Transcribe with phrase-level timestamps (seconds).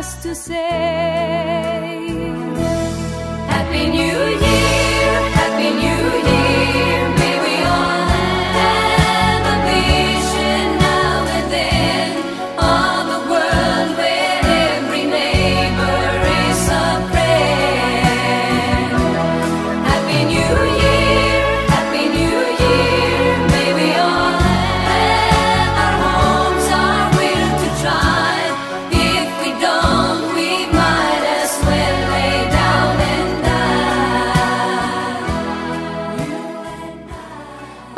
[0.00, 0.56] just to say
[3.52, 6.39] Happy New Year, Happy New Year.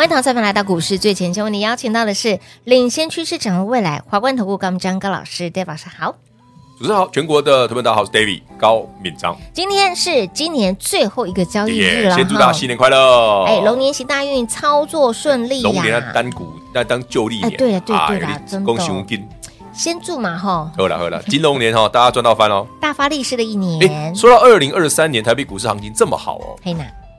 [0.03, 6.17] 欢迎再来到股市最前线，为你邀请到的是领先趋势、掌握未来华冠投顾高敏章高老师，David 老师好，
[6.77, 9.37] 主持人好，全国的特别大家好，我是 David 高敏章。
[9.55, 13.45] 今天是今年最后一个交易日了，先祝大家新年快乐！
[13.45, 15.71] 哎，龙年行大运，操作顺利呀！
[15.71, 19.23] 龙年单股那当旧历年，哎，对了对对的恭喜恭喜！
[19.73, 24.13] 先祝嘛哈，好了好了， 金龙年哈，大家赚到翻哦，大发利市的一年。
[24.17, 26.59] 说到二零二三年台北股市行情这么好哦，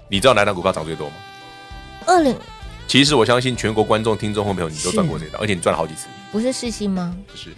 [0.10, 1.14] 你知道哪档股票涨最多吗？
[2.06, 2.36] 二零。
[2.88, 6.08] 其实我相信全国观众、听众和朋友，你都赚过这档，而且你赚了好几次。
[6.32, 7.16] 不是世新吗？
[7.28, 7.50] 不是，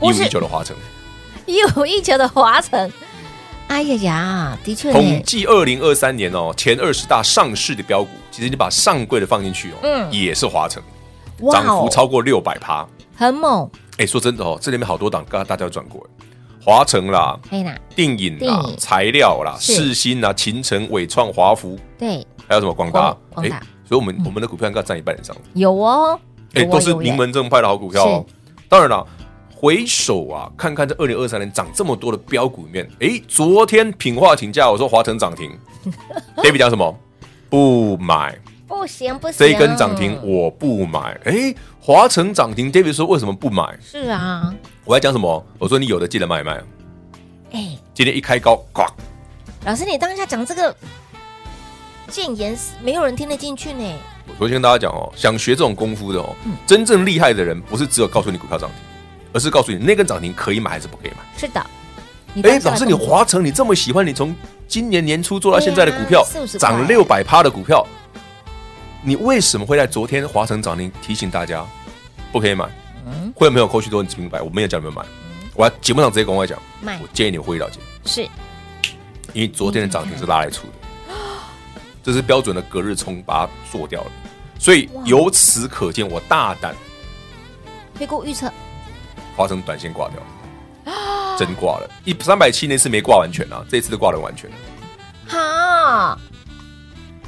[0.00, 0.76] 一五一九的华城。
[1.46, 2.90] 一五一九的华城。
[3.68, 4.92] 哎呀呀，的确。
[4.92, 10.80] 统计二零二三年哦，前二十大上市的标股，其实你把上柜的放进去哦，嗯，也是华城，
[11.50, 12.86] 涨幅超过六百趴，
[13.16, 13.68] 很猛。
[13.98, 16.06] 哎，说真的哦，这里面好多档，刚刚大家都赚过，
[16.62, 17.36] 华城啦，
[17.94, 23.16] 电影啦，材料啦，世新啦，秦城、伟创、华福，对，还有什么广达？
[23.34, 23.60] 广达。
[23.88, 25.34] 所以，我们我们的股票应该占一半以上。
[25.54, 26.18] 有哦，
[26.54, 28.26] 哎，都是名门正派的好股票哦。
[28.68, 29.06] 当然了，
[29.54, 35.50] 回首啊，看看这二零二三年涨这么多的标股里面，哎，昨天品化请假，我说华城涨停，
[36.38, 36.98] David 讲什么？
[37.48, 38.36] 不买，
[38.66, 41.16] 不行不行，这一根涨停我不买。
[41.24, 43.78] 哎，华城涨停，David 说为什么不买？
[43.80, 44.52] 是啊，
[44.84, 45.46] 我在讲什么？
[45.60, 46.60] 我说你有的记得卖一卖。
[47.52, 48.82] 哎，今天一开高，呱！
[49.64, 50.76] 老师，你当下讲这个。
[52.08, 53.84] 建言没有人听得进去呢。
[54.28, 58.78] 我昨天跟大家讲哦，想学这种功夫的哦，嗯、真正厉害的人不是只有告诉你股票涨停，
[59.32, 61.16] 而是告诉你那根涨停可以买还是不可以买。
[61.36, 61.64] 是的。
[62.42, 64.34] 哎，老师，你华城你这么喜欢，你从
[64.68, 66.22] 今年年初做到现在的股票，
[66.58, 67.86] 涨六百趴的股票，
[69.02, 71.64] 你为什么会在昨天华城涨停提醒大家
[72.30, 72.66] 不可以买？
[73.06, 75.02] 嗯，会有没有后续都很明白，我没有叫你们买。
[75.02, 77.80] 嗯、我节目上直接跟我讲，我建议你回了解。
[78.04, 78.22] 是，
[79.32, 80.72] 因为昨天的涨停是拉来出的。
[82.06, 84.12] 这是标准的隔日冲，把它做掉了，
[84.60, 86.72] 所以由此可见，我大胆，
[87.96, 88.48] 飞过预测，
[89.34, 90.94] 华城短线挂掉，
[91.36, 94.48] 真挂了，一三百七那次没挂完全啊，这次都挂了完全。
[94.50, 94.56] 了，
[95.26, 96.16] 哈，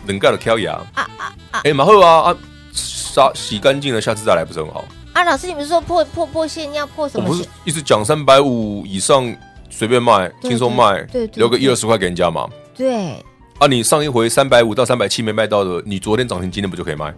[0.06, 1.10] 能盖的挑牙啊。
[1.18, 1.60] 啊啊！
[1.64, 2.36] 哎，马后啊啊，
[2.72, 4.84] 刷洗干净了，下次再来不是很好？
[5.12, 7.24] 啊，老师，你们说破破破线要破什么？
[7.26, 9.36] 我不是一直讲三百五以上
[9.70, 13.20] 随便卖，轻松卖，对，留个一二十块给人家嘛，对。
[13.58, 13.66] 啊！
[13.66, 17.12] 你上一回三百五到三百七没卖到的，你昨天涨停，今天不就可以卖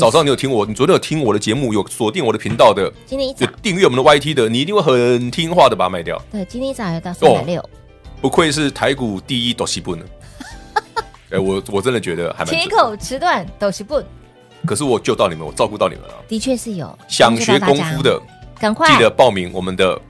[0.00, 6.20] 早上你有听我，你昨天有听我的节目，有锁定我的频道的，今天一早订阅我们的 YT 的，你一定会很听话的把它卖掉。
[6.30, 7.64] 对，今天一早要到三百六，
[8.20, 10.04] 不愧是台股第一斗西部呢。
[11.30, 14.02] 哎，我我真的觉得还蛮铁口直断抖西部。
[14.66, 16.14] 可是我救到你们，我照顾到你们了。
[16.28, 18.20] 的确是有想学功夫的，
[18.58, 20.00] 赶快记得报名我们的，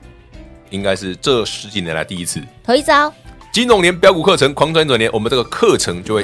[0.71, 3.13] 应该是这十几年来第一次，头一招。
[3.51, 6.23] 金融年标股课程狂转转年，我们这个课程就会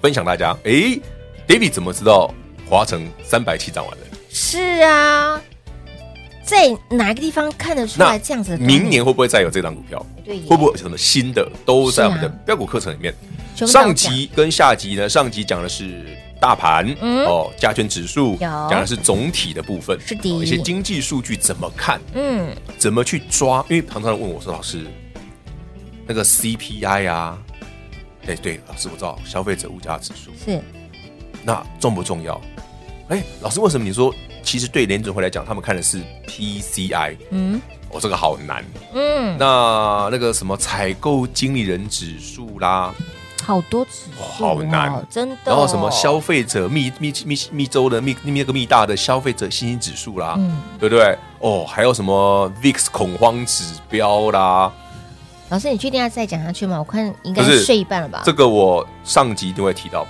[0.00, 0.56] 分享大家。
[0.62, 1.00] 哎、嗯、
[1.48, 2.32] ，David 怎么知道
[2.70, 4.04] 华城三百七涨完了？
[4.30, 5.42] 是啊，
[6.44, 8.58] 在哪个地方看得出来这样子的？
[8.58, 10.06] 明年会不会再有这档股票？
[10.24, 13.12] 对，会不会有什么新的都在我们的标股课程里面？
[13.60, 15.08] 啊、上集跟下集呢？
[15.08, 22.00] 上集讲的是大盘、嗯、哦，加权指数，讲的是总体的部分，是的，一些经济数据怎么看？
[22.14, 23.66] 嗯，怎么去抓？
[23.68, 24.86] 因为常常问我说，老师。
[26.08, 27.38] 那个 CPI 啊，
[28.26, 30.60] 哎，对，老师我知道消费者物价指数是
[31.44, 32.40] 那重不重要？
[33.08, 34.12] 哎，老师，为什么你说
[34.42, 37.16] 其实对联准会来讲，他们看的是 PCI？
[37.30, 37.60] 嗯，
[37.90, 38.64] 哦，这个好难。
[38.94, 42.94] 嗯，那那个什么采购经理人指数啦，
[43.42, 45.38] 好多指数，哦，好难，真的，哦。
[45.46, 51.16] 然后什么消费者密密密密州的密那个密大的消费者信心指数啦，嗯，对不对？
[51.40, 54.72] 哦，还有什么 VIX 恐慌指标啦？
[55.50, 56.78] 老师，你确定要再讲下去吗？
[56.78, 58.22] 我看应该是睡一半了吧？
[58.24, 60.06] 这个我上集一定会提到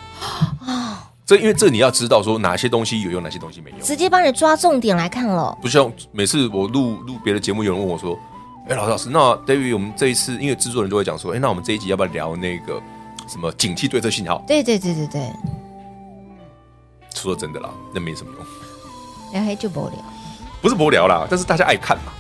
[0.67, 1.05] 啊。
[1.25, 5.56] 这因为这你要知道说哪些东西有用，哪些东西没用，直接帮你抓重点来看了。
[5.61, 8.19] 不像每次我录录别的节目，有人问我说
[8.69, 12.81] ：“哎，老师老师，那 David，我们这一次因为制作人就会讲说，哎，那我们这一集要不要聊那个
[13.29, 15.23] 什么警惕对策信号？”对对对对对。
[17.14, 18.46] 说真的啦，那没什么用。
[19.34, 19.99] 聊黑就不聊，
[20.62, 22.12] 不是不聊啦，但是大家爱看嘛。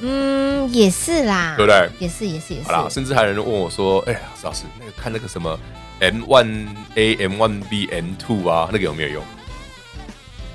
[0.00, 1.90] 嗯，也是啦，对不对？
[1.98, 2.66] 也是，也是，也是。
[2.66, 5.58] 好啦，甚至还有人问我说：“哎呀，老师，那个看那个什么
[6.00, 9.24] M one A M one B M two 啊，那个有没有用？”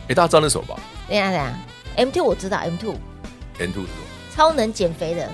[0.08, 0.76] 哎，大家知道那什么吧？
[1.10, 1.54] 等下等下
[1.98, 2.96] ，M two 我知道，M two
[3.60, 4.06] M two 是什么？
[4.36, 5.30] 超能减肥的。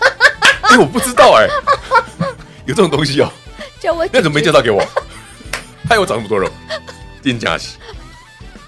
[0.70, 1.46] 哎，我不知道哎，
[2.66, 3.30] 有这种东西哦。
[3.78, 4.82] 叫我那怎么没介绍给我？
[5.88, 6.48] 害我长那么多肉，
[7.22, 7.76] 垫加息。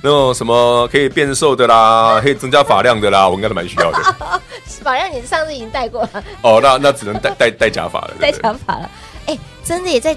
[0.04, 3.98] 那种什么可以变瘦的啦，可以增加发量的啦，我应该都蛮需要的。
[4.82, 6.24] 发量你上次已经戴过了。
[6.42, 8.14] 哦，那那只能戴戴戴假发了。
[8.20, 8.90] 戴假发了。
[9.26, 10.16] 哎，真的也在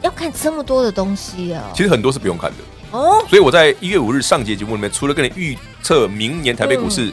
[0.00, 1.60] 要看这么多的东西哦。
[1.74, 2.56] 其实很多是不用看的
[2.92, 3.22] 哦。
[3.28, 7.12] 所以我在一月五日上节节目里面，除了跟你预测明年台北股市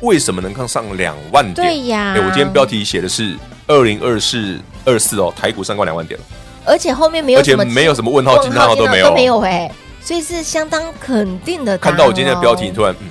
[0.00, 2.12] 为什么能看上两万点，对呀。
[2.14, 3.34] 哎，我今天标题写的是
[3.66, 6.26] 二零二四二四哦，台股上过两万点了。
[6.66, 9.72] 而且后面没有，而且没有什么问号、惊叹号都没有，都没有哎。
[10.00, 11.76] 所以是相当肯定的。
[11.78, 13.08] 看到我今天的标题，你突然嗯，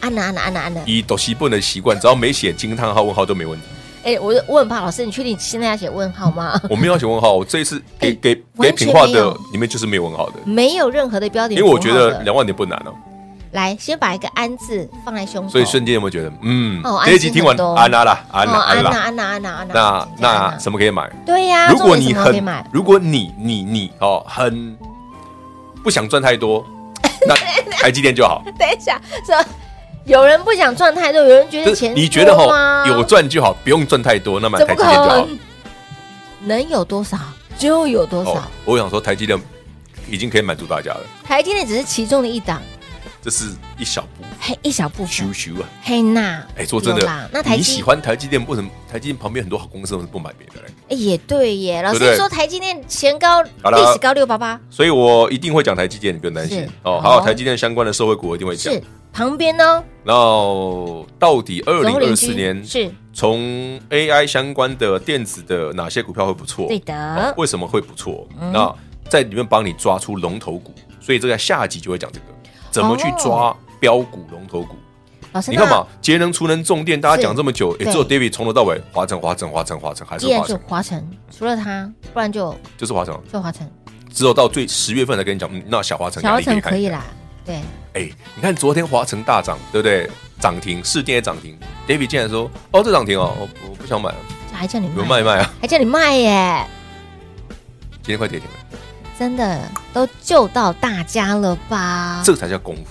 [0.00, 0.82] 按了按了按了按了。
[0.86, 3.66] 以抖西笨的习惯，只要没写惊叹号、问号都没问题。
[4.04, 6.60] 哎，我我很怕老师，你确定现在要写问号吗？
[6.68, 11.54] 我没有要写问号，我 这一次给给给品化的里面就是没有问号的，没有任何的标题。
[11.54, 12.92] 因为我觉得两万点不难哦。
[13.52, 15.48] 来，先把一个安字放在胸口。
[15.48, 16.82] 所以瞬间有没有觉得嗯？
[16.82, 20.08] 哦这一集听完安啦啦，安啦安啦安啦安啦安啦。
[20.20, 21.08] 那那什么可以买？
[21.24, 22.42] 对呀，如果你很，
[22.72, 24.76] 如果你你你哦很
[25.84, 26.66] 不想赚太多。
[27.28, 27.34] 那
[27.70, 28.42] 台积电就好。
[28.58, 29.36] 等一下，说
[30.04, 35.28] 有人不想赚太多，有人觉得钱你觉得哈有赚就好，不用赚太多，那么台积电就好。
[36.40, 37.18] 能有多少
[37.58, 38.50] 就有多少。
[38.64, 39.38] 我想说，台积电
[40.10, 41.00] 已经可以满足大家了。
[41.22, 42.60] 台积电只是其中的一档。
[43.24, 50.74] 这是一小步，嘿，一小步，咻咻啊，嘿那，哎，说真的，那台你喜欢台积电，为什么台积电旁边很多好公司，为什么不买别的嘞？
[50.90, 53.50] 哎，也对耶，老师说台积电前高历
[53.94, 57.00] 史高六八八，所以我一定会讲台积电，你不用担心哦。
[57.00, 58.70] 还有台积电相关的社会股，我一定会讲。
[58.74, 59.82] 是旁边呢？
[60.04, 63.40] 然后到底二零二四年是从
[63.88, 66.68] AI 相关的电子的哪些股票会不错？
[66.68, 68.28] 对的，为什么会不错？
[68.52, 68.70] 那
[69.08, 72.26] 在里面帮你抓出龙头股，所以这个下集就会讲这个。
[72.74, 74.74] 怎么去抓标股龙头股？
[75.46, 80.60] 你看嘛，节能、储能、重电，大家讲这么久，也只有 David 从头到尾华晨、华晨、华晨、华晨，还是华晨。
[80.66, 83.70] 华晨，除了他，不然就就是华晨，就华晨。
[84.12, 87.04] 只有到最十月份才跟你讲，那小华晨，小华晨可以啦。
[87.44, 87.60] 对，
[87.92, 90.10] 哎，你看昨天华晨大涨，对不对？
[90.40, 91.56] 涨停，四电也涨停。
[91.86, 94.16] David 竟然说：“哦，这涨停哦，我我不想买了。”
[94.52, 95.52] 还叫你卖卖啊？
[95.60, 96.66] 还叫你卖耶？
[98.02, 98.56] 今天快跌停了。
[99.18, 99.60] 真的
[99.92, 102.22] 都救到大家了吧？
[102.24, 102.82] 这才叫功夫。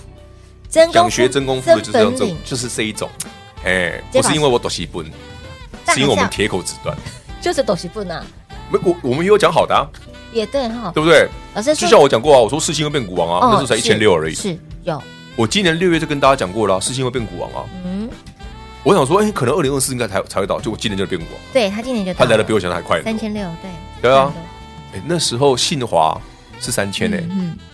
[0.92, 3.08] 想学真功夫的就是这种，就是这一种。
[3.64, 5.04] 哎，不是因为我抖西笨，
[5.88, 6.96] 是因为我们铁口直断。
[7.40, 8.24] 就是抖西笨啊！
[8.70, 9.86] 没我我们也有讲好的啊。
[10.32, 11.28] 也对哈，对不对？
[11.54, 14.34] 老师就像我讲过啊，我说四星会变股王啊，那时候才一千六而已。
[14.34, 15.00] 是有。
[15.36, 17.68] 我今年六月就跟大家讲过了，四星会变股王啊。
[17.84, 18.08] 嗯。
[18.82, 21.40] 我想说，哎，可能二零二四应该才才会到，结果今年就变股王。
[21.52, 23.00] 对他今年就他来的比我想的还快。
[23.02, 23.70] 三千六，对。
[24.02, 24.32] 对啊。
[24.94, 26.18] 哎，那时候信华
[26.60, 27.18] 是三千呢，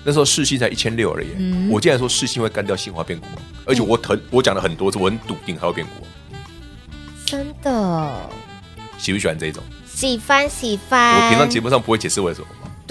[0.04, 1.28] 那时候世信才一千六而已。
[1.70, 3.26] 我竟然说世信会干掉信华变股，
[3.66, 6.06] 而且我很我讲了很多次，我很笃定它会变股。
[7.26, 8.30] 真的？
[8.98, 9.62] 喜不喜欢这种？
[9.86, 11.14] 喜欢喜欢。
[11.14, 12.46] 我平常节目上不会解释为什么。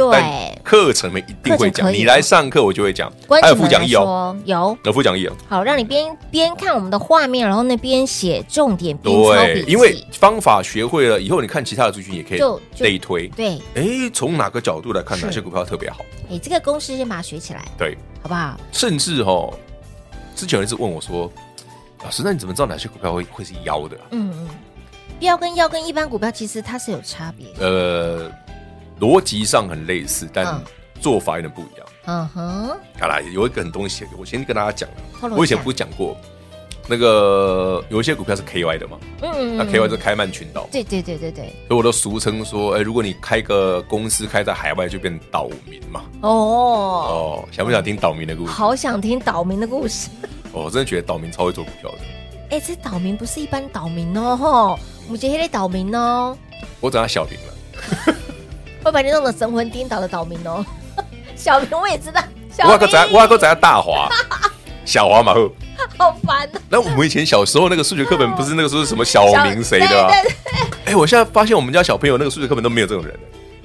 [0.08, 1.92] 对，课程里一定会讲。
[1.92, 3.12] 你来上课，我就会讲。
[3.42, 5.34] 还有副讲义哦，有有副讲义哦。
[5.50, 9.72] 好，让你边边看我们的画面，然后那边写重点，边抄笔记。
[9.72, 12.40] 因为方法学会了以后，你看其他的族群也可以
[12.82, 13.28] 类推。
[13.30, 15.98] 对，哎，从哪个角度来看哪些股票特别好？
[16.32, 18.58] 哎，这个公式先把它学起来，对，好不好？
[18.72, 19.54] 甚至哦，
[20.34, 21.30] 之前有一次问我说
[22.06, 24.48] ：“老师，那你怎么知道哪些股票会会是妖的？”嗯嗯，
[25.20, 27.48] 标跟妖跟一般股票其实它是有差别。
[27.60, 28.32] 呃。
[29.00, 30.62] 逻辑上很类似，但
[31.00, 31.88] 做法有点不一样。
[32.06, 32.68] 嗯哼，
[33.00, 34.90] 好啦，有一个很东西，我先跟大家讲。
[35.36, 36.18] 我以前不是讲过，
[36.88, 46.02] 那个有一些股票是 KY 的嘛，嗯，那 KY 是开曼群岛，对对对对对，所以我都俗称说，哎，如果你开个公司开在海外，就变岛民嘛。
[46.22, 48.52] 哦哦，想不想听岛民的故事？
[48.52, 50.10] 好想听岛民的故事。
[50.52, 51.98] 哦，我真的觉得岛民超会做股票的。
[52.50, 56.36] 哎，这岛民不是一般岛民哦，吼，我们这些岛民哦。
[56.80, 58.16] 我整他小民了，
[58.90, 60.66] 会把你弄得神魂颠倒的岛民哦。
[61.36, 62.22] 小明我也知道，
[62.64, 64.10] 我还在我还在大华，
[64.84, 65.50] 小华嘛后。
[65.98, 66.62] 好烦啊！
[66.70, 70.12] 那我们以前小时候那个数学课本不是那个说是什么小明谁的啊？
[70.84, 73.18] 哎，我现在发现我们家小朋友那个数学课本都没有这种人，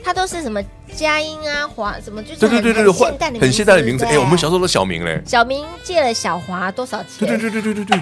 [0.05, 0.63] 他都是什么
[0.95, 4.05] 佳音啊、华什么，就是对对对对对，很现代的名字。
[4.05, 7.27] 哎，我们小时候都小明嘞，小明借了小华多少钱？
[7.27, 8.01] 对对对对对对对，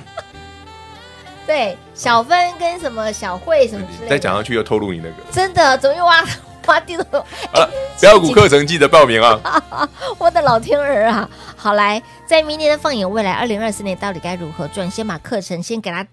[1.47, 4.11] 对小芬跟什么小慧什么之类的。
[4.11, 6.23] 再讲下去又透露你那个，真的怎么又挖
[6.67, 7.05] 挖地图？
[7.53, 9.41] 好了，标股课程记得报名啊！
[10.19, 11.29] 我的老天儿啊！
[11.57, 12.03] 好来。
[12.27, 14.91] 在明年的放眼未来，二零二四年到底该如何赚？
[14.91, 16.07] 先把课程先给它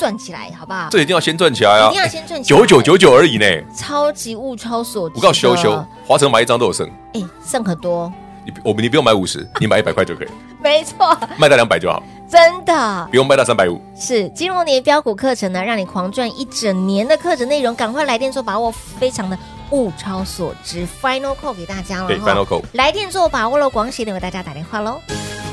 [0.00, 0.88] 赚起来，好不好？
[0.90, 1.88] 这一定要先赚起来啊！
[1.90, 3.44] 一定要先赚起来，九九九九而已呢！
[3.76, 5.16] 超级物超所值。
[5.16, 8.10] 我告诉修修，华城买一张都有剩，哎，剩很多。
[8.46, 10.28] 你我们你不用买五十，你买一百块就可以。
[10.62, 12.02] 没错，卖到两百就好。
[12.30, 13.78] 真的，不用卖到三百五。
[13.94, 19.38] 是金融年标股课程呢，让你狂赚一整年的课程内容，赶快来电做把握，非常的
[19.70, 20.86] 物超所值。
[21.00, 25.00] Final call 给大家了，对，Final call，来电做把握了，广喜的为大家打电话喽。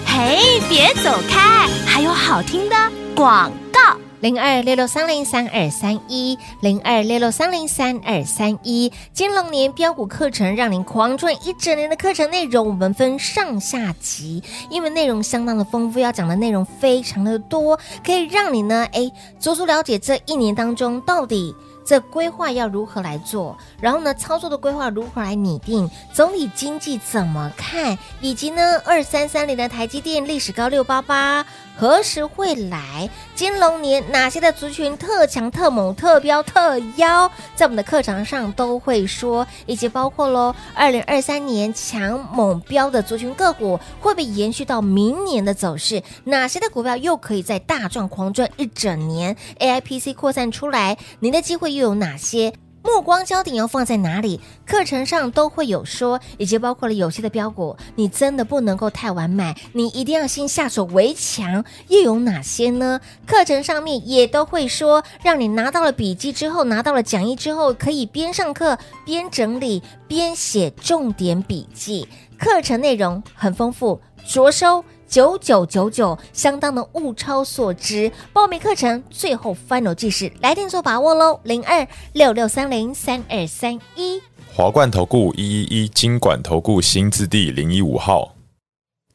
[0.05, 1.67] 嘿，别走开！
[1.85, 2.75] 还有好听的
[3.15, 3.97] 广告。
[4.21, 8.91] 零二六六三零三二三一，零二六六三零三二三一。
[9.13, 21.53] 金龙年标股课程，让您狂赚一整年的课程内容，我们分上下集，因为内容相当的丰富，要讲的内容非常的多，可以让你呢，哎，足足了解这一年当中到底。
[21.85, 23.57] 这规划要如何来做？
[23.79, 25.89] 然后呢，操作的规划如何来拟定？
[26.11, 27.97] 总体经济怎么看？
[28.19, 31.45] 以及呢，二三三零的台积电历史高六八八。
[31.77, 33.09] 何时会来？
[33.35, 46.01] 金龙年哪些的族群特强、特猛、特标、特妖，在我们的课堂上都会说，以及包括喽，二零二三年强猛标的族群个股会被延续到明年的走势？
[46.23, 52.53] 哪些的股票又可以在大赚狂赚一整年？AIPC 扩散出来，您的机会又有哪些？
[52.85, 54.39] 目光焦点要放在哪里？
[54.63, 61.65] 课程上都会有说，以及包括了有些的标股，你真的不能够太完美，你一定要先下手为强。
[61.87, 63.01] 又有哪些呢？
[63.25, 72.07] 课程上面也都会说，让你拿到了笔记之后，拿到了讲义之后，可以边上课边整理边写重点笔记。
[72.37, 74.85] 课程内容很丰富，着收。
[75.15, 78.11] 九九九九，相当的物超所值。
[78.33, 81.39] 报名课程最后 final 计时，来电做把握喽！
[81.43, 84.21] 零二六六三零三二三一。
[84.53, 88.35] 华冠投顾一一一金管投顾新字第零一五号。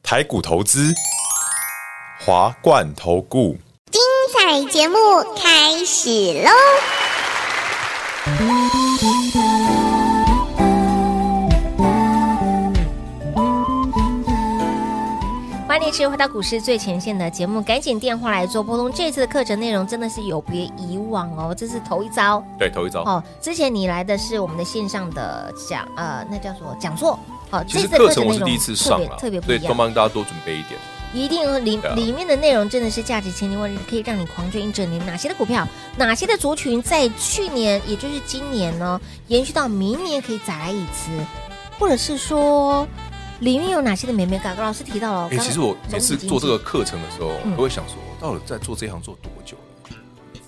[0.01, 0.91] 台股投资，
[2.19, 3.55] 华冠投顾。
[3.91, 4.01] 精
[4.33, 4.97] 彩节目
[5.37, 6.49] 开始喽！
[15.91, 18.89] 欢迎回到股市最前线的节目，赶紧电话来做拨通。
[18.93, 22.41] 这次的课程内容真的是有别以往哦，这是头一遭。
[22.57, 23.21] 对，头一遭哦。
[23.41, 27.19] 之前你来的是我们的线上的讲，呃，那叫做讲座。
[27.49, 30.79] 哦，其实课程我是第一次上了，特别不一样，所以帮大家多准备一点。
[31.13, 35.05] 一定里里面的内容真的是价值千金万，可以让你狂追一整年。
[35.05, 35.67] 哪些的股票，
[35.97, 41.11] 哪些的族群，在去年也就是今年呢，延续到明年可以再来一次，
[41.77, 42.87] 或者是说。
[43.41, 44.61] 里面有哪些的美眉角角？
[44.61, 45.29] 老师提到了。
[45.31, 49.97] 哎，其实我每次做这个课程的时候，都会想说，我到底在做这行做多久了？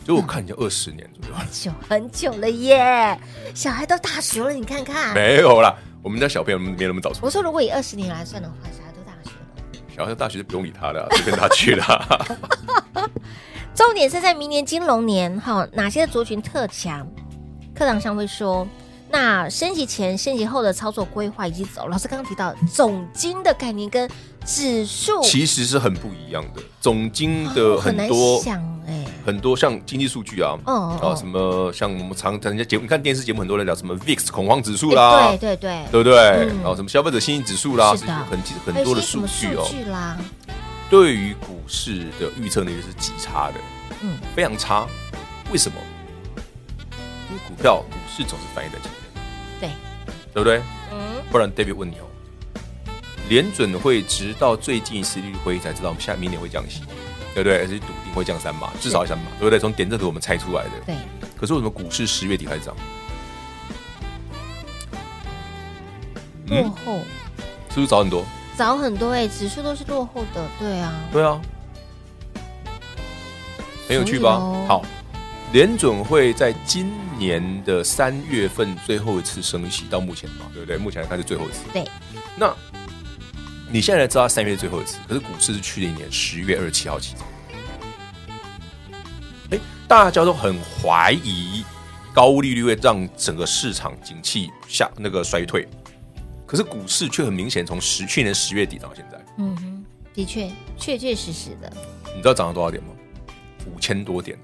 [0.06, 3.20] 就我看已经二十年左右很，久很久了耶！
[3.56, 5.14] 小孩都大学了，你看看。
[5.16, 7.20] 没有啦，我们家小朋友没那么早出。
[7.24, 9.96] 我说，如果以二十年来算的话，小孩都大学了。
[9.96, 12.38] 小孩大学就不用理他了， 就跟他去了。
[13.74, 17.08] 重点是在明年金龙年哈，哪些的族群特强？
[17.74, 18.68] 课堂上会说。
[19.14, 24.10] 那升级前、升级后的操作规划以及走，老师刚刚提到总金的概念跟
[24.44, 26.62] 指数其实是很不一样的。
[26.82, 36.48] 总金的很多，想哎，很多像经济数据啊，哦啊，什么像我们常常人家节目，你看电视节目很多人聊什么 VIX 恐慌指数啦，对对对，对不对？
[36.48, 39.64] 然后什么消费者信心指数啦，是的，很很多的数据哦。
[40.90, 43.56] 对于股市的预测能力是极差的，
[44.02, 44.88] 嗯，非常差。
[45.52, 45.78] 为什么？
[47.34, 49.02] 因为股票股市总是反映在前面。
[49.60, 49.70] 对，
[50.34, 50.62] 对不对？
[50.92, 52.06] 嗯，不然 David 问你哦，
[53.28, 56.82] 联准会直到最近一次利率会议才知道我们下明年会降息，
[57.34, 57.58] 对不对？
[57.58, 59.58] 而且笃定会降三码，至少三码，对不对？
[59.58, 60.72] 从点阵图我们猜出来的。
[60.86, 60.96] 对。
[61.36, 62.76] 可是为什么股市十月底开始涨？
[66.48, 67.00] 落后，
[67.70, 68.24] 是不是早很多？
[68.56, 70.94] 早很多哎，指数都是落后的，对啊。
[71.12, 71.42] 对啊。
[73.88, 74.40] 很有趣吧？
[74.68, 74.82] 好，
[75.54, 80.78] 联准会在今年的三月份最后一次升息，到目前嘛，对不对？
[80.78, 81.60] 目前来看是最后一次。
[81.72, 81.88] 对，
[82.36, 82.52] 那
[83.72, 87.28] 你现在知道三月最后一次，可是股市是去年年十月二十七号起涨。
[89.52, 91.64] 哎，大家都很怀疑
[92.16, 95.68] 高利率会让整个市场景气下那个衰退，
[96.48, 101.72] 可是股市却很明显从十去年十月底到现在，嗯哼，的确确确实实的。
[102.08, 102.90] 你知道涨了多少点吗？
[103.72, 104.36] 五千多点。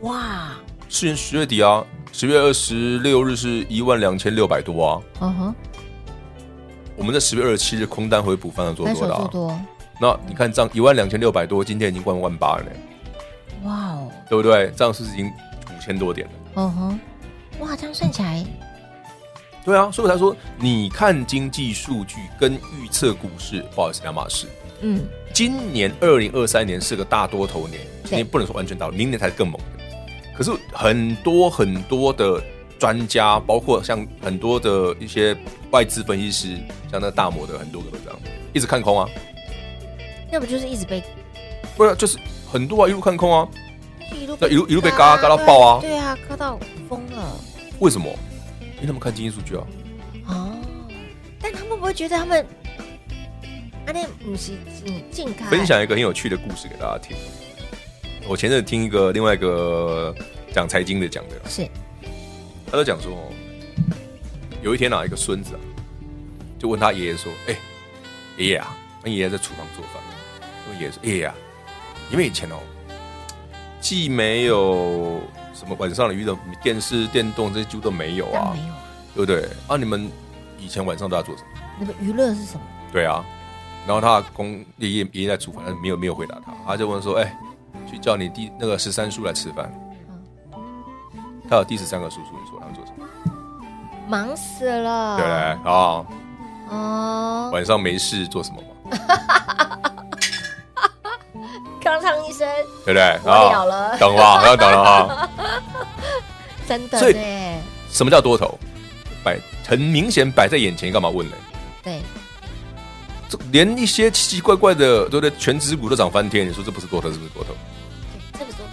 [0.00, 0.50] 哇！
[0.88, 5.02] 去年十月底啊，十月二十六日是一万两千六百多啊。
[5.20, 5.54] 嗯哼。
[6.96, 9.18] 我们在十月二十七日空单回补，翻了做多的啊。
[9.18, 9.60] 做多。
[10.00, 12.70] 那你看这样一万两千六百多，今天已经过万八了呢。
[13.64, 14.10] 哇哦！
[14.28, 14.72] 对不对？
[14.74, 16.32] 这样是不是已经五千多点了？
[16.56, 17.00] 嗯哼。
[17.60, 18.44] 哇，这样算起来。
[19.62, 24.46] 对啊，所以我才说，你看经济数据跟预测股市，不好意思，两码事。
[24.80, 25.04] 嗯。
[25.32, 29.79] 今年二零二三年是个大多头年，今年不能说完全大，明年才是更猛的。
[30.40, 32.42] 可是很多很多的
[32.78, 35.36] 专家，包括像很多的一些
[35.70, 36.58] 外资分析师，
[36.90, 38.18] 像那大摩的很多个都这样，
[38.54, 39.06] 一直看空啊。
[40.32, 41.02] 那不就是一直被？
[41.76, 42.16] 不是，就是
[42.50, 43.46] 很多啊，一路看空啊。
[44.18, 45.80] 一路那一路一路被嘎嘎到爆啊。
[45.82, 47.36] 对啊，嘎到疯了。
[47.78, 48.08] 为什么？
[48.76, 49.66] 因为他们看经济数据啊。
[50.28, 50.56] 哦。
[51.38, 52.46] 但他们不会觉得他们？
[55.50, 57.14] 分享一个很有趣的故事给大家听。
[58.28, 60.14] 我前阵听一个另外一个
[60.52, 61.68] 讲财经的讲的，是，
[62.70, 63.12] 他就讲说，
[64.62, 65.60] 有一天啊，一个孙子啊，
[66.58, 67.56] 就问他爷爷说：“哎，
[68.36, 70.02] 爷爷啊，那爷爷在厨房做饭。”
[70.78, 71.34] 爷爷说：“爷爷啊，
[72.12, 72.56] 因为以前哦，
[73.80, 75.20] 既没有
[75.52, 78.74] 什么晚上的娱乐，电视、电动这些几乎都没有啊，没有，
[79.14, 79.50] 对不对？
[79.66, 80.08] 啊，你们
[80.58, 81.48] 以前晚上都在做什么？
[81.80, 82.60] 那个娱乐是什么？
[82.92, 83.24] 对啊。”
[83.86, 87.36] 然后他公爷爷爷爷在厨房，但没有没有回答他，他就问说：“哎，
[87.90, 89.70] 去叫你第那个十三叔来吃饭。”
[91.50, 93.04] 他有第十三个叔叔，你说他们做什么？
[94.08, 95.16] 忙死了。
[95.16, 95.36] 对不对？
[95.72, 96.06] 啊。
[96.70, 97.50] 哦。
[97.52, 98.68] 晚上没事做什么吗？
[101.82, 102.46] 康康医生，
[102.84, 103.18] 对不对？
[103.24, 103.98] 我了了。
[104.46, 105.28] 要等了哈。
[106.68, 106.98] 真的。
[106.98, 107.16] 所以
[107.90, 108.56] 什么叫多头？
[109.24, 109.36] 摆
[109.66, 111.36] 很明显摆在眼前，干嘛问呢？
[111.82, 112.00] 对。
[113.52, 115.30] 连一些奇奇怪怪的，对不对？
[115.36, 117.54] 全指股都涨翻天，你说这不是多头，是不是多头？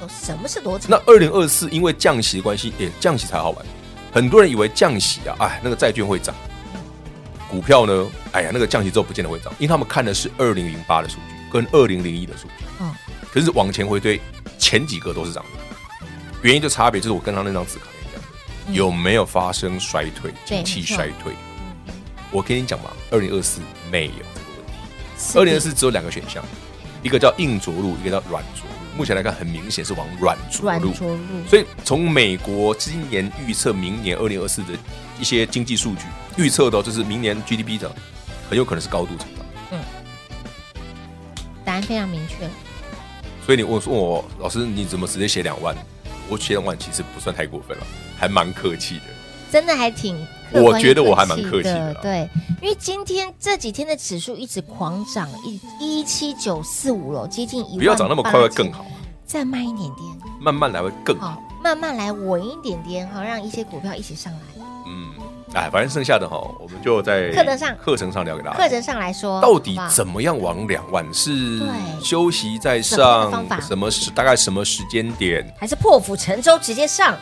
[0.08, 0.86] 什么是多头？
[0.90, 3.66] 那二零二四因为降息的关系，也降息才好玩。
[4.12, 6.36] 很多人以为降息啊，哎，那个债券会涨，
[7.50, 12.66] 股票呢，哎呀，那个降息之后不见得会涨，因为他们看的是二零零八的数据跟二零零一的数据。
[12.80, 12.94] 嗯。
[13.32, 14.20] 可是往前回推，
[14.58, 16.08] 前几个都是涨的，
[16.42, 17.86] 原因就差别就是我跟他那张纸卡
[18.70, 21.34] 一样，有没有发生衰退，经济衰退？
[22.32, 25.40] 我跟你讲嘛，二零二四没有这个问题。
[25.40, 26.44] 二零二四只有两个选项，
[27.04, 28.77] 一个叫硬着陆，一个叫软着陆。
[28.98, 30.92] 目前来看，很明显是往软着陆。
[31.48, 34.70] 所以从美国今年预测明年二零二四的
[35.20, 36.02] 一些经济数据
[36.36, 37.90] 预测到，就是明年 GDP 的
[38.50, 39.46] 很有可能是高度成长。
[39.72, 39.80] 嗯，
[41.64, 42.50] 答案非常明确。
[43.46, 45.76] 所以你问说我老师，你怎么直接写两万？
[46.28, 47.86] 我写两万其实不算太过分了，
[48.18, 49.04] 还蛮客气的。
[49.52, 50.18] 真的还挺。
[50.54, 52.30] 我觉得我还蛮客气的，对，
[52.62, 57.78] 因为今天这几天的指数一直狂涨，一一七九四五了，接近一万。
[57.80, 58.86] 不要涨那么快会更好，
[59.26, 60.08] 再慢一点点，
[60.40, 64.40] 慢慢来会更好，慢慢来稳一点点，好让一些股票一起上来。
[64.86, 65.12] 嗯，
[65.54, 68.58] 哎，反正剩下的哈，我们就在课程上课程上聊给大家。
[68.58, 71.06] 课程上来说，到底怎么样往两万？
[71.14, 71.62] 是
[72.02, 73.46] 休息再上？
[73.60, 74.10] 什么时？
[74.12, 75.46] 大概什么时间点？
[75.60, 77.18] 还是破釜沉舟直接上？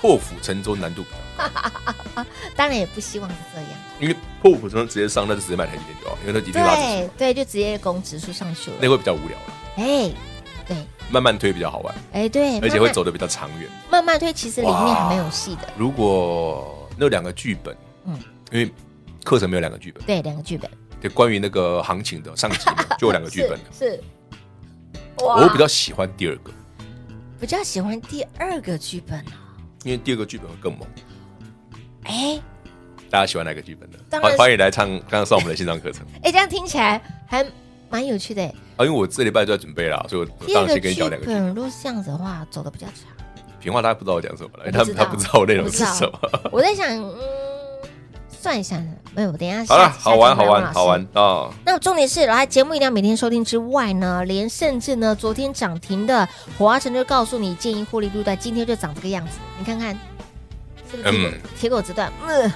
[0.00, 3.70] 破釜沉舟难度比较高， 当然也不希望是这样。
[4.00, 7.10] 因为破釜沉舟直接上，那就直接买台积电就好，因为它一定拉指数。
[7.18, 8.76] 对，就直接攻指数上去了。
[8.80, 9.52] 那会比较无聊了。
[9.76, 10.12] 哎，
[10.66, 10.76] 对，
[11.10, 11.94] 慢慢推比较好玩。
[12.12, 13.68] 哎，对，而且会走的比较长远。
[13.90, 15.68] 慢慢推其实里面还蛮有戏的。
[15.76, 18.18] 如果那两个剧本，嗯，
[18.52, 18.72] 因为
[19.24, 20.70] 课程没有两个剧本，对，两个剧本。
[21.00, 22.58] 对，关于那个行情的上集
[22.98, 23.58] 就有两个剧本。
[23.76, 24.00] 是。
[25.16, 26.52] 我比较喜欢第二个。
[27.40, 29.47] 比较喜欢第二个剧本啊。
[29.84, 30.86] 因为第二个剧本会更猛，
[32.04, 32.40] 哎，
[33.08, 33.98] 大家喜欢哪个剧本呢？
[34.20, 36.04] 欢欢迎来唱，刚刚上我们的线上课程。
[36.22, 37.46] 哎，这样听起来还
[37.88, 38.42] 蛮有趣的。
[38.42, 41.54] 啊，因为我这礼拜就在准备了，所以我当然先跟你讲两个剧本。
[41.54, 42.96] 如果这样子的话，走的比较长。
[43.60, 46.18] 平话大家不知道我讲什么了，他他不知道我内容是什么。
[46.50, 47.18] 我在想，嗯。
[48.40, 48.80] 算一下，
[49.14, 49.64] 没有，等一下。
[49.66, 51.50] 好了，好玩，好玩，好玩啊！
[51.64, 59.92] 那重点是，来节目一定要每天收听之外呢，连甚至呢，昨天涨停的华城就告诉你建议获利路段，今天就长这个样子，你看看
[60.90, 62.12] 是不是铁口直断？
[62.26, 62.52] 嗯，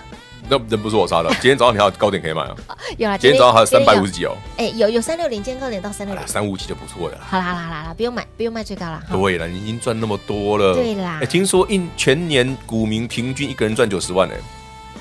[0.48, 1.28] 那人不是我杀的。
[1.40, 2.54] 今天早上你还有高点可以买啊？
[2.96, 4.36] 有啊，今天早上还有三百五十几哦。
[4.58, 7.18] 哎，有有三六零，今天高点到三六零，三五几就不错了。
[7.20, 9.02] 好啦好啦好啦，不用买，不用卖最高了。
[9.10, 10.74] 对了，你已经赚那么多了。
[10.74, 11.18] 对啦。
[11.20, 14.34] 哎，听说一全年股民平均一个人赚九十万呢。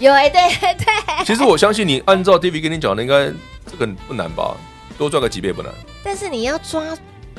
[0.01, 0.41] 有哎，对
[0.73, 0.85] 对。
[1.23, 3.31] 其实我相信你按照 David 跟你讲的，应该
[3.69, 4.57] 这个不难吧？
[4.97, 5.71] 多赚个几倍不难。
[6.03, 6.83] 但是你要抓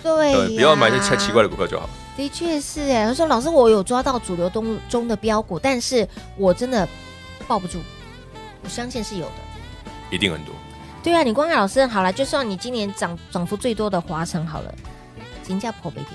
[0.00, 1.90] 对，不要买些太奇怪的股票就好。
[2.16, 6.88] 的确是哎，他说老师，我有抓到主流东中的标股，但是我真的
[7.48, 7.80] 抱不住。
[8.62, 9.32] 我相信是有的，
[10.12, 10.54] 一定很多。
[11.02, 14.72] 对啊，你光看老师好了，就算你今年涨涨幅最多的华城好了，
[15.42, 16.12] 金价破没掉，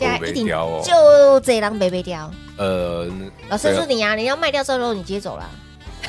[0.00, 2.30] 现在一定就这狼没没掉。
[2.56, 3.06] 呃，
[3.50, 5.48] 老师是你啊，你要卖掉之后你接走了。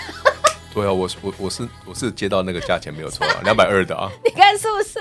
[0.73, 4.99] 对啊，我我我是我是接到那个价钱没有错啊， 两百二的啊， 你看是不是？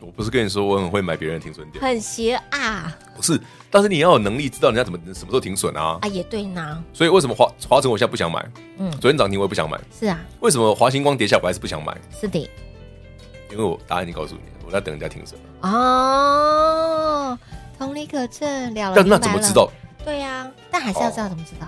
[0.00, 2.94] 我不是跟你说我很会买别人的停损点，很邪啊！
[3.16, 5.98] 不是，但是你要有能力知道人家怎么什么时候停损啊！
[6.02, 6.84] 啊，也对呢。
[6.92, 8.46] 所以为什么华华晨我现在不想买？
[8.78, 9.80] 嗯，昨天涨停我也不想买。
[9.98, 10.20] 是啊。
[10.40, 11.96] 为什么华星光跌下我还是不想买？
[12.20, 12.38] 是的。
[13.50, 15.40] 因为我答案已经告诉你，我在等人家停损。
[15.62, 17.38] 哦，
[17.78, 18.96] 同理可证，了了。
[18.96, 19.70] 但那怎么知道？
[20.04, 21.66] 对呀，但还是要知道怎么知道。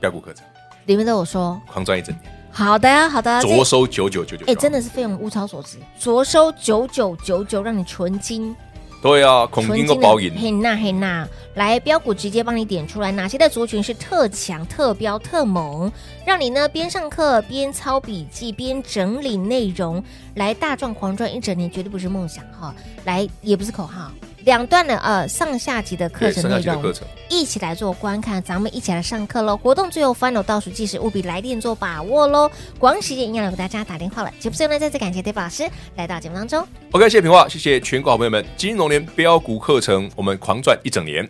[0.00, 0.44] 标股课程
[0.86, 2.32] 里面都有说，狂赚一整年。
[2.50, 8.56] 好的，好的，着收九九九九，哎，真的是费用物超所值，着收九九九九，让你纯金。
[9.02, 15.92] 对啊，孔金个包银，嘿娜嘿娜，来标股直接帮你点出来，哪些的族群是特强、特标、特猛，
[16.24, 20.02] 让你呢边上课边抄笔记边整理内容，
[20.34, 24.10] 来大赚狂赚一整年，绝对不是梦想哈，来也不是口号。
[24.46, 26.80] 两段的呃上下集的课程内容，
[27.28, 29.56] 一起来做观看，咱们一起来上课喽！
[29.56, 32.48] 活动最后 final 倒数计时，务必来电做把握喽！
[32.78, 36.64] 广喜时间要给大家打电话了，节目最后呢，再次感谢 David 老师来到节目当中。
[36.92, 41.28] OK，谢谢平话，谢谢全国好朋友们，金龙年标股课程，我们狂赚一整年。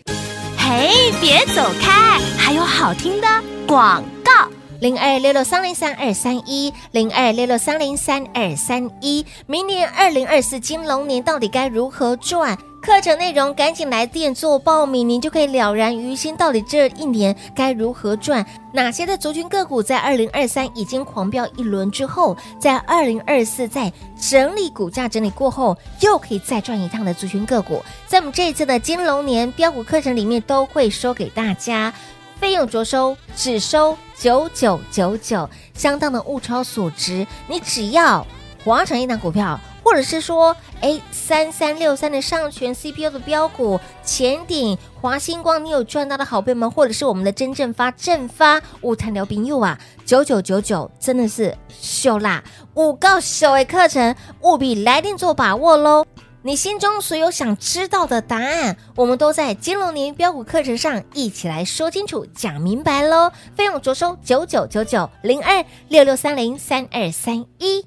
[0.59, 3.27] 嘿，别走开，还有好听的
[3.67, 4.47] 广告。
[4.81, 12.59] 零二六六三零三二三一，零二六六三零三二三一，明年二零二四金龙年到底该如何赚？
[12.87, 18.47] 课程内容赶紧来电做报名，您就可以了然于心，到底这一年该如何赚？
[18.71, 31.93] 哪些的族群个股在二零二三已经狂飙一轮之后，在二零二四在整理股价整理过后，又可以再赚一趟的族群个股，在我们这一次的金龙年标股课程里面都会说给大家，
[32.39, 38.25] 费用着收只收九九九九，相当的物超所值，你只要
[38.65, 39.59] 划成一档股票。
[39.87, 52.43] 或者是说，哎，三三六三的上权 CPU 的标股，前顶华星光，你有赚到的好朋友们，或者是我们的真正发正发五碳疗饼柚啊，九九九九真的是秀啦！
[52.75, 56.05] 五告手诶课程务必来电做把握喽！
[56.43, 63.31] 你心中所有想知道的答案，我们都在金龙年标股课程上一起来说清楚、讲明白喽！
[63.55, 67.87] 费用着收九九九九零二六六三零三二三一。